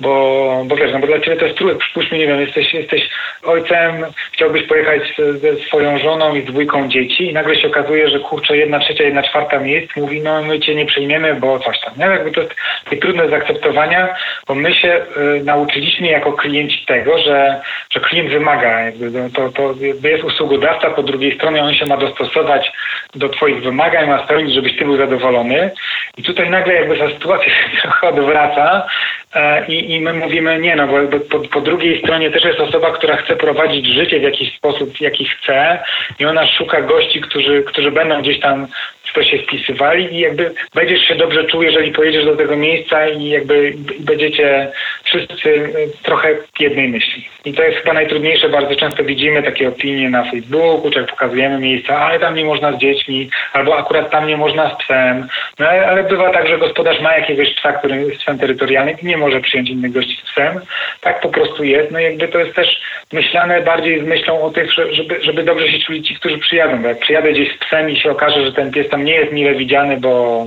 [0.00, 1.78] Bo, bo wiesz, no bo dla ciebie to jest trudne.
[1.78, 3.10] Przypuśćmy, nie wiem, jesteś, jesteś
[3.42, 5.02] ojcem, chciałbyś pojechać
[5.34, 9.04] ze swoją żoną i z dwójką dzieci i nagle się okazuje, że kurczę, jedna trzecia,
[9.04, 11.94] jedna czwarta miejsc mówi, no my cię nie przyjmiemy, bo coś tam.
[11.96, 12.04] Nie?
[12.04, 12.54] Jakby to jest
[13.00, 14.14] trudne do zaakceptowania,
[14.46, 15.06] bo my się
[15.38, 17.60] y, nauczyliśmy jako klienci tego, że,
[17.90, 19.74] że klient wymaga, jakby no, to, to
[20.08, 22.72] jest usługodawca, po drugiej stronie on się ma dostosować
[23.14, 25.70] do twoich wymagań, ma spełnić, żebyś ty był zadowolony
[26.16, 28.86] i tutaj nagle jakby ta sytuacja się trochę odwraca
[29.34, 32.92] E, I, I my mówimy nie, no bo po, po, drugiej stronie też jest osoba,
[32.92, 35.78] która chce prowadzić życie w jakiś sposób, jaki chce
[36.18, 38.66] i ona szuka gości, którzy, którzy będą gdzieś tam
[39.10, 43.08] w to się wpisywali i jakby będziesz się dobrze czuł, jeżeli pojedziesz do tego miejsca
[43.08, 44.72] i jakby będziecie
[45.10, 46.28] wszyscy trochę
[46.60, 47.28] jednej myśli.
[47.44, 51.58] I to jest chyba najtrudniejsze, bardzo często widzimy takie opinie na Facebooku, czy jak pokazujemy
[51.58, 55.68] miejsca, ale tam nie można z dziećmi, albo akurat tam nie można z psem, no
[55.68, 59.16] ale, ale bywa tak, że gospodarz ma jakiegoś psa, który jest psem terytorialnym i nie
[59.16, 60.60] może przyjąć innych gości z psem.
[61.00, 61.90] Tak po prostu jest.
[61.90, 62.80] No jakby to jest też
[63.12, 66.82] myślane bardziej z myślą o tych, żeby, żeby dobrze się czuli ci, którzy przyjadą.
[66.82, 69.32] Bo jak przyjadę gdzieś z psem i się okaże, że ten pies tam nie jest
[69.32, 70.44] mile widziany, bo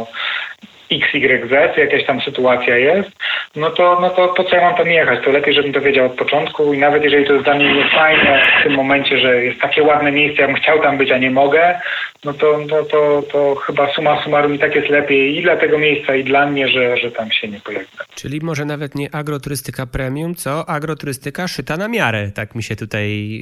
[0.95, 3.10] XYZ, jakaś tam sytuacja jest,
[3.56, 5.23] no to, no to po co ja mam tam jechać?
[5.25, 8.41] To lepiej, żebym to wiedział od początku i nawet jeżeli to jest dla mnie niefajne
[8.60, 11.32] w tym momencie, że jest takie ładne miejsce, ja bym chciał tam być, a nie
[11.32, 11.79] mogę,
[12.25, 15.77] no to, no to, to chyba suma summarum i tak jest lepiej i dla tego
[15.77, 17.86] miejsca, i dla mnie, że, że tam się nie pojawię.
[18.15, 23.34] Czyli może nawet nie agroturystyka premium, co agroturystyka szyta na miarę, tak mi się tutaj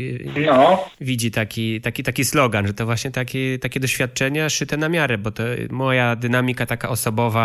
[0.46, 0.90] no.
[1.02, 5.32] widzi taki, taki, taki slogan, że to właśnie takie, takie doświadczenia szyte na miarę, bo
[5.32, 7.41] to moja dynamika taka osobowa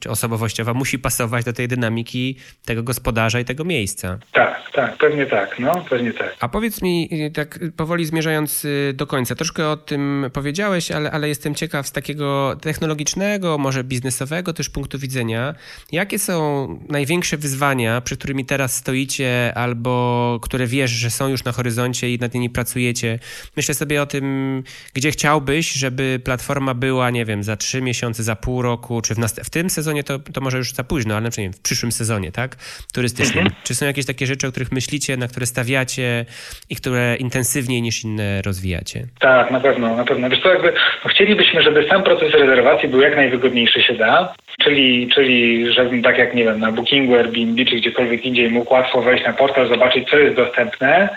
[0.00, 4.18] czy osobowościowa musi pasować do tej dynamiki tego gospodarza i tego miejsca.
[4.32, 6.36] Tak, tak, pewnie tak, no, pewnie tak.
[6.40, 11.28] A powiedz mi, tak powoli zmierzając y, do końca, troszkę o tym powiedziałeś, ale, ale
[11.28, 15.54] jestem ciekaw z takiego technologicznego, może biznesowego też punktu widzenia.
[15.92, 21.52] Jakie są największe wyzwania, przy którymi teraz stoicie, albo które wiesz, że są już na
[21.52, 23.18] horyzoncie i nad nimi pracujecie?
[23.56, 24.62] Myślę sobie o tym,
[24.94, 29.18] gdzie chciałbyś, żeby platforma była, nie wiem, za trzy miesiące, za pół roku, czy w,
[29.28, 32.32] w tym sezonie to, to może już za późno, ale na przykład w przyszłym sezonie,
[32.32, 32.56] tak?
[32.94, 33.44] Turystycznym.
[33.44, 33.62] Mhm.
[33.64, 36.24] Czy są jakieś takie rzeczy, o których myślicie, na które stawiacie
[36.70, 39.06] i które intensywniej niż inne rozwijacie?
[39.20, 40.30] Tak, na pewno, na pewno.
[40.30, 40.72] Wiesz co, jakby
[41.04, 46.18] no chcielibyśmy, żeby sam proces rezerwacji był jak najwygodniejszy się da, czyli, czyli żebym tak
[46.18, 50.10] jak, nie wiem, na Bookingu, Airbnb czy gdziekolwiek indziej mógł łatwo wejść na portal, zobaczyć,
[50.10, 51.08] co jest dostępne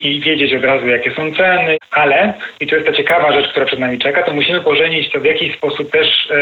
[0.00, 3.66] i wiedzieć od razu, jakie są ceny, ale, i to jest ta ciekawa rzecz, która
[3.66, 6.34] przed nami czeka, to musimy pożenić to w jakiś sposób też e,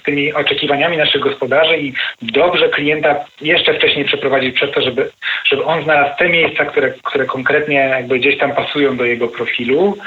[0.00, 5.10] z tymi oczekiwaniami naszych gospodarzy i dobrze klienta jeszcze wcześniej przeprowadzić przez to, żeby,
[5.44, 9.98] żeby on znalazł te miejsca, które, które konkretnie jakby gdzieś tam pasują do jego profilu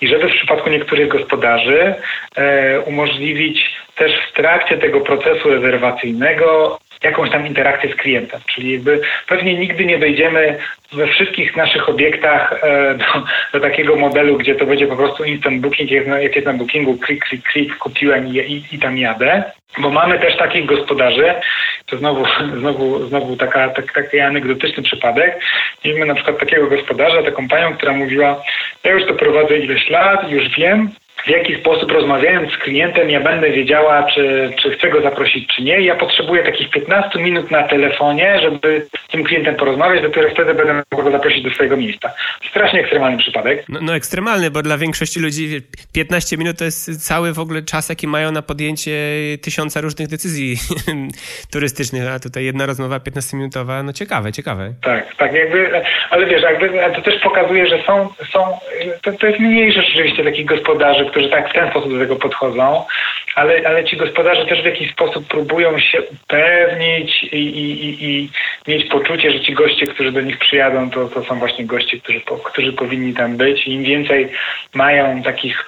[0.00, 1.94] i żeby w przypadku niektórych gospodarzy
[2.36, 8.40] e, umożliwić też w trakcie tego procesu rezerwacyjnego jakąś tam interakcję z klientem.
[8.46, 10.58] Czyli jakby pewnie nigdy nie dojdziemy
[10.92, 13.04] we wszystkich naszych obiektach e, do,
[13.52, 17.24] do, takiego modelu, gdzie to będzie po prostu instant booking, jak jest na bookingu, klik,
[17.24, 19.44] klik, klik, kupiłem i, i, i tam jadę.
[19.78, 21.34] Bo mamy też takich gospodarzy,
[21.86, 22.24] to znowu,
[22.60, 25.40] znowu, znowu taka, tak, taki anegdotyczny przypadek.
[25.84, 28.42] Mieliśmy na przykład takiego gospodarza, taką panią, która mówiła,
[28.84, 30.90] ja już to prowadzę ileś lat, już wiem,
[31.24, 35.62] w jaki sposób rozmawiając z klientem ja będę wiedziała, czy, czy chcę go zaprosić, czy
[35.62, 35.80] nie.
[35.80, 40.74] Ja potrzebuję takich 15 minut na telefonie, żeby z tym klientem porozmawiać, dopiero wtedy będę
[40.74, 42.10] mógł go zaprosić do swojego miejsca.
[42.50, 43.64] Strasznie ekstremalny przypadek.
[43.68, 45.60] No, no ekstremalny, bo dla większości ludzi
[45.92, 48.92] 15 minut to jest cały w ogóle czas, jaki mają na podjęcie
[49.42, 50.56] tysiąca różnych decyzji
[51.52, 54.74] turystycznych, a tutaj jedna rozmowa 15-minutowa, no ciekawe, ciekawe.
[54.82, 58.58] Tak, tak, jakby, ale wiesz, jakby to też pokazuje, że są, są
[59.02, 62.84] to, to jest mniejsze rzeczywiście takich gospodarzy, którzy tak w ten sposób do tego podchodzą,
[63.34, 68.30] ale, ale ci gospodarze też w jakiś sposób próbują się upewnić i, i, i, i
[68.68, 72.20] mieć poczucie, że ci goście, którzy do nich przyjadą, to, to są właśnie goście, którzy,
[72.44, 73.66] którzy powinni tam być.
[73.66, 74.28] I im więcej
[74.74, 75.64] mają takich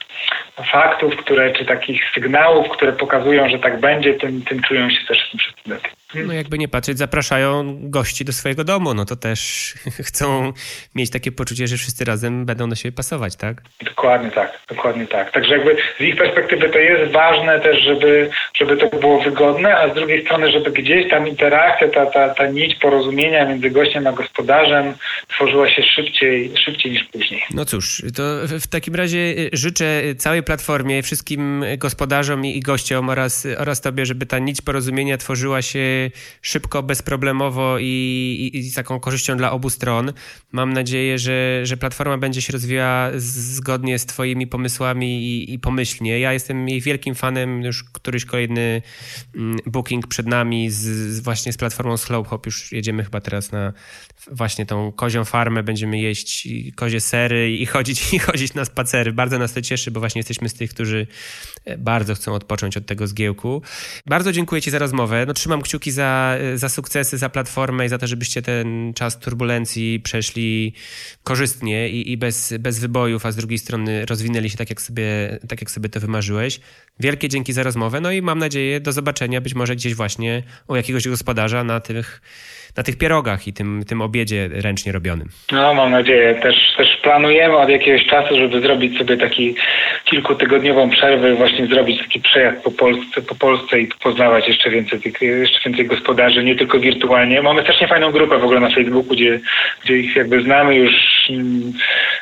[0.72, 5.18] faktów, które, czy takich sygnałów, które pokazują, że tak będzie, tym, tym czują się też
[5.38, 5.90] wszyscy lepiej.
[6.14, 9.72] No jakby nie patrzeć, zapraszają gości do swojego domu, no to też
[10.08, 10.52] chcą
[10.94, 13.62] mieć takie poczucie, że wszyscy razem będą do siebie pasować, tak?
[13.84, 15.32] Dokładnie tak, dokładnie tak.
[15.32, 19.92] Także jakby z ich perspektywy to jest ważne też, żeby, żeby to było wygodne, a
[19.92, 24.12] z drugiej strony, żeby gdzieś tam interakcja, ta, ta, ta nić porozumienia między gościem a
[24.12, 24.94] gospodarzem
[25.28, 27.42] tworzyła się szybciej, szybciej niż później.
[27.54, 28.22] No cóż, to
[28.60, 34.26] w takim razie y, życzę całej platformie, wszystkim gospodarzom i gościom oraz, oraz tobie, żeby
[34.26, 35.95] ta nić porozumienia tworzyła się
[36.42, 40.12] szybko, bezproblemowo i, i, i, z taką korzyścią dla obu stron.
[40.52, 46.20] Mam nadzieję, że, że platforma będzie się rozwijała zgodnie z Twoimi pomysłami i, i pomyślnie.
[46.20, 48.82] Ja jestem jej wielkim fanem, już któryś kolejny
[49.34, 50.76] mm, booking przed nami z,
[51.16, 52.46] z właśnie z platformą Slowhop.
[52.46, 53.72] Już jedziemy chyba teraz na
[54.30, 59.12] właśnie tą kozią farmę, będziemy jeść kozie sery i chodzić, i chodzić na spacery.
[59.12, 61.06] Bardzo nas to cieszy, bo właśnie jesteśmy z tych, którzy
[61.64, 63.62] e, bardzo chcą odpocząć od tego zgiełku.
[64.06, 65.24] Bardzo dziękuję Ci za rozmowę.
[65.26, 70.00] No, trzymam kciuki za, za sukcesy, za platformę i za to, żebyście ten czas turbulencji
[70.00, 70.72] przeszli
[71.24, 75.38] korzystnie i, i bez, bez wybojów, a z drugiej strony rozwinęli się tak jak, sobie,
[75.48, 76.60] tak, jak sobie to wymarzyłeś.
[77.00, 80.76] Wielkie dzięki za rozmowę, no i mam nadzieję do zobaczenia być może gdzieś właśnie u
[80.76, 82.20] jakiegoś gospodarza na tych
[82.76, 85.28] na tych pierogach i tym, tym obiedzie ręcznie robionym.
[85.52, 86.34] No, mam nadzieję.
[86.34, 89.54] Też, też planujemy od jakiegoś czasu, żeby zrobić sobie taki
[90.04, 95.60] kilkutygodniową przerwę, właśnie zrobić taki przejazd po Polsce, po Polsce i poznawać jeszcze więcej, jeszcze
[95.70, 97.42] więcej gospodarzy, nie tylko wirtualnie.
[97.42, 99.40] Mamy strasznie fajną grupę w ogóle na Facebooku, gdzie,
[99.84, 101.15] gdzie ich jakby znamy już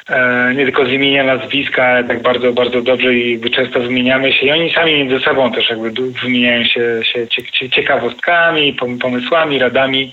[0.08, 4.46] e, nie tylko z imienia, nazwiska, ale tak bardzo, bardzo dobrze i często wymieniamy się
[4.46, 5.90] i oni sami między sobą też jakby
[6.22, 10.12] wymieniają się, się ciekawostkami, pomysłami, radami.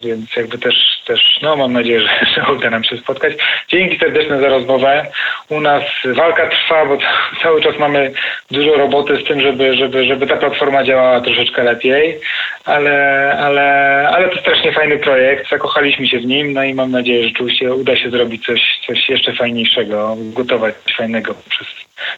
[0.00, 0.74] Więc jakby też,
[1.06, 3.32] też no mam nadzieję, że, że uda nam się spotkać.
[3.68, 5.06] Dzięki serdeczne za rozmowę.
[5.48, 6.98] U nas walka trwa, bo
[7.42, 8.12] cały czas mamy
[8.50, 12.20] dużo roboty z tym, żeby, żeby, żeby ta platforma działała troszeczkę lepiej,
[12.64, 13.64] ale, ale,
[14.12, 15.50] ale to strasznie fajny projekt.
[15.50, 17.28] Zakochaliśmy się w nim, no i mam nadzieję,
[17.62, 21.66] że uda się zrobić coś, coś jeszcze fajniejszego, gotować coś fajnego przez,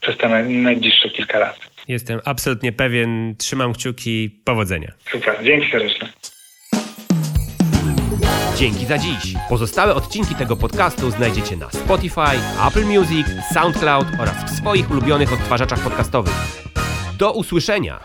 [0.01, 1.59] przez te najbliższe kilka lat.
[1.89, 3.35] Jestem absolutnie pewien.
[3.39, 4.31] Trzymam kciuki.
[4.45, 4.93] Powodzenia.
[5.13, 5.35] Super.
[5.45, 6.09] Dzięki serdecznie.
[8.57, 9.35] Dzięki za dziś.
[9.49, 15.81] Pozostałe odcinki tego podcastu znajdziecie na Spotify, Apple Music, SoundCloud oraz w swoich ulubionych odtwarzaczach
[15.81, 16.33] podcastowych.
[17.19, 18.01] Do usłyszenia!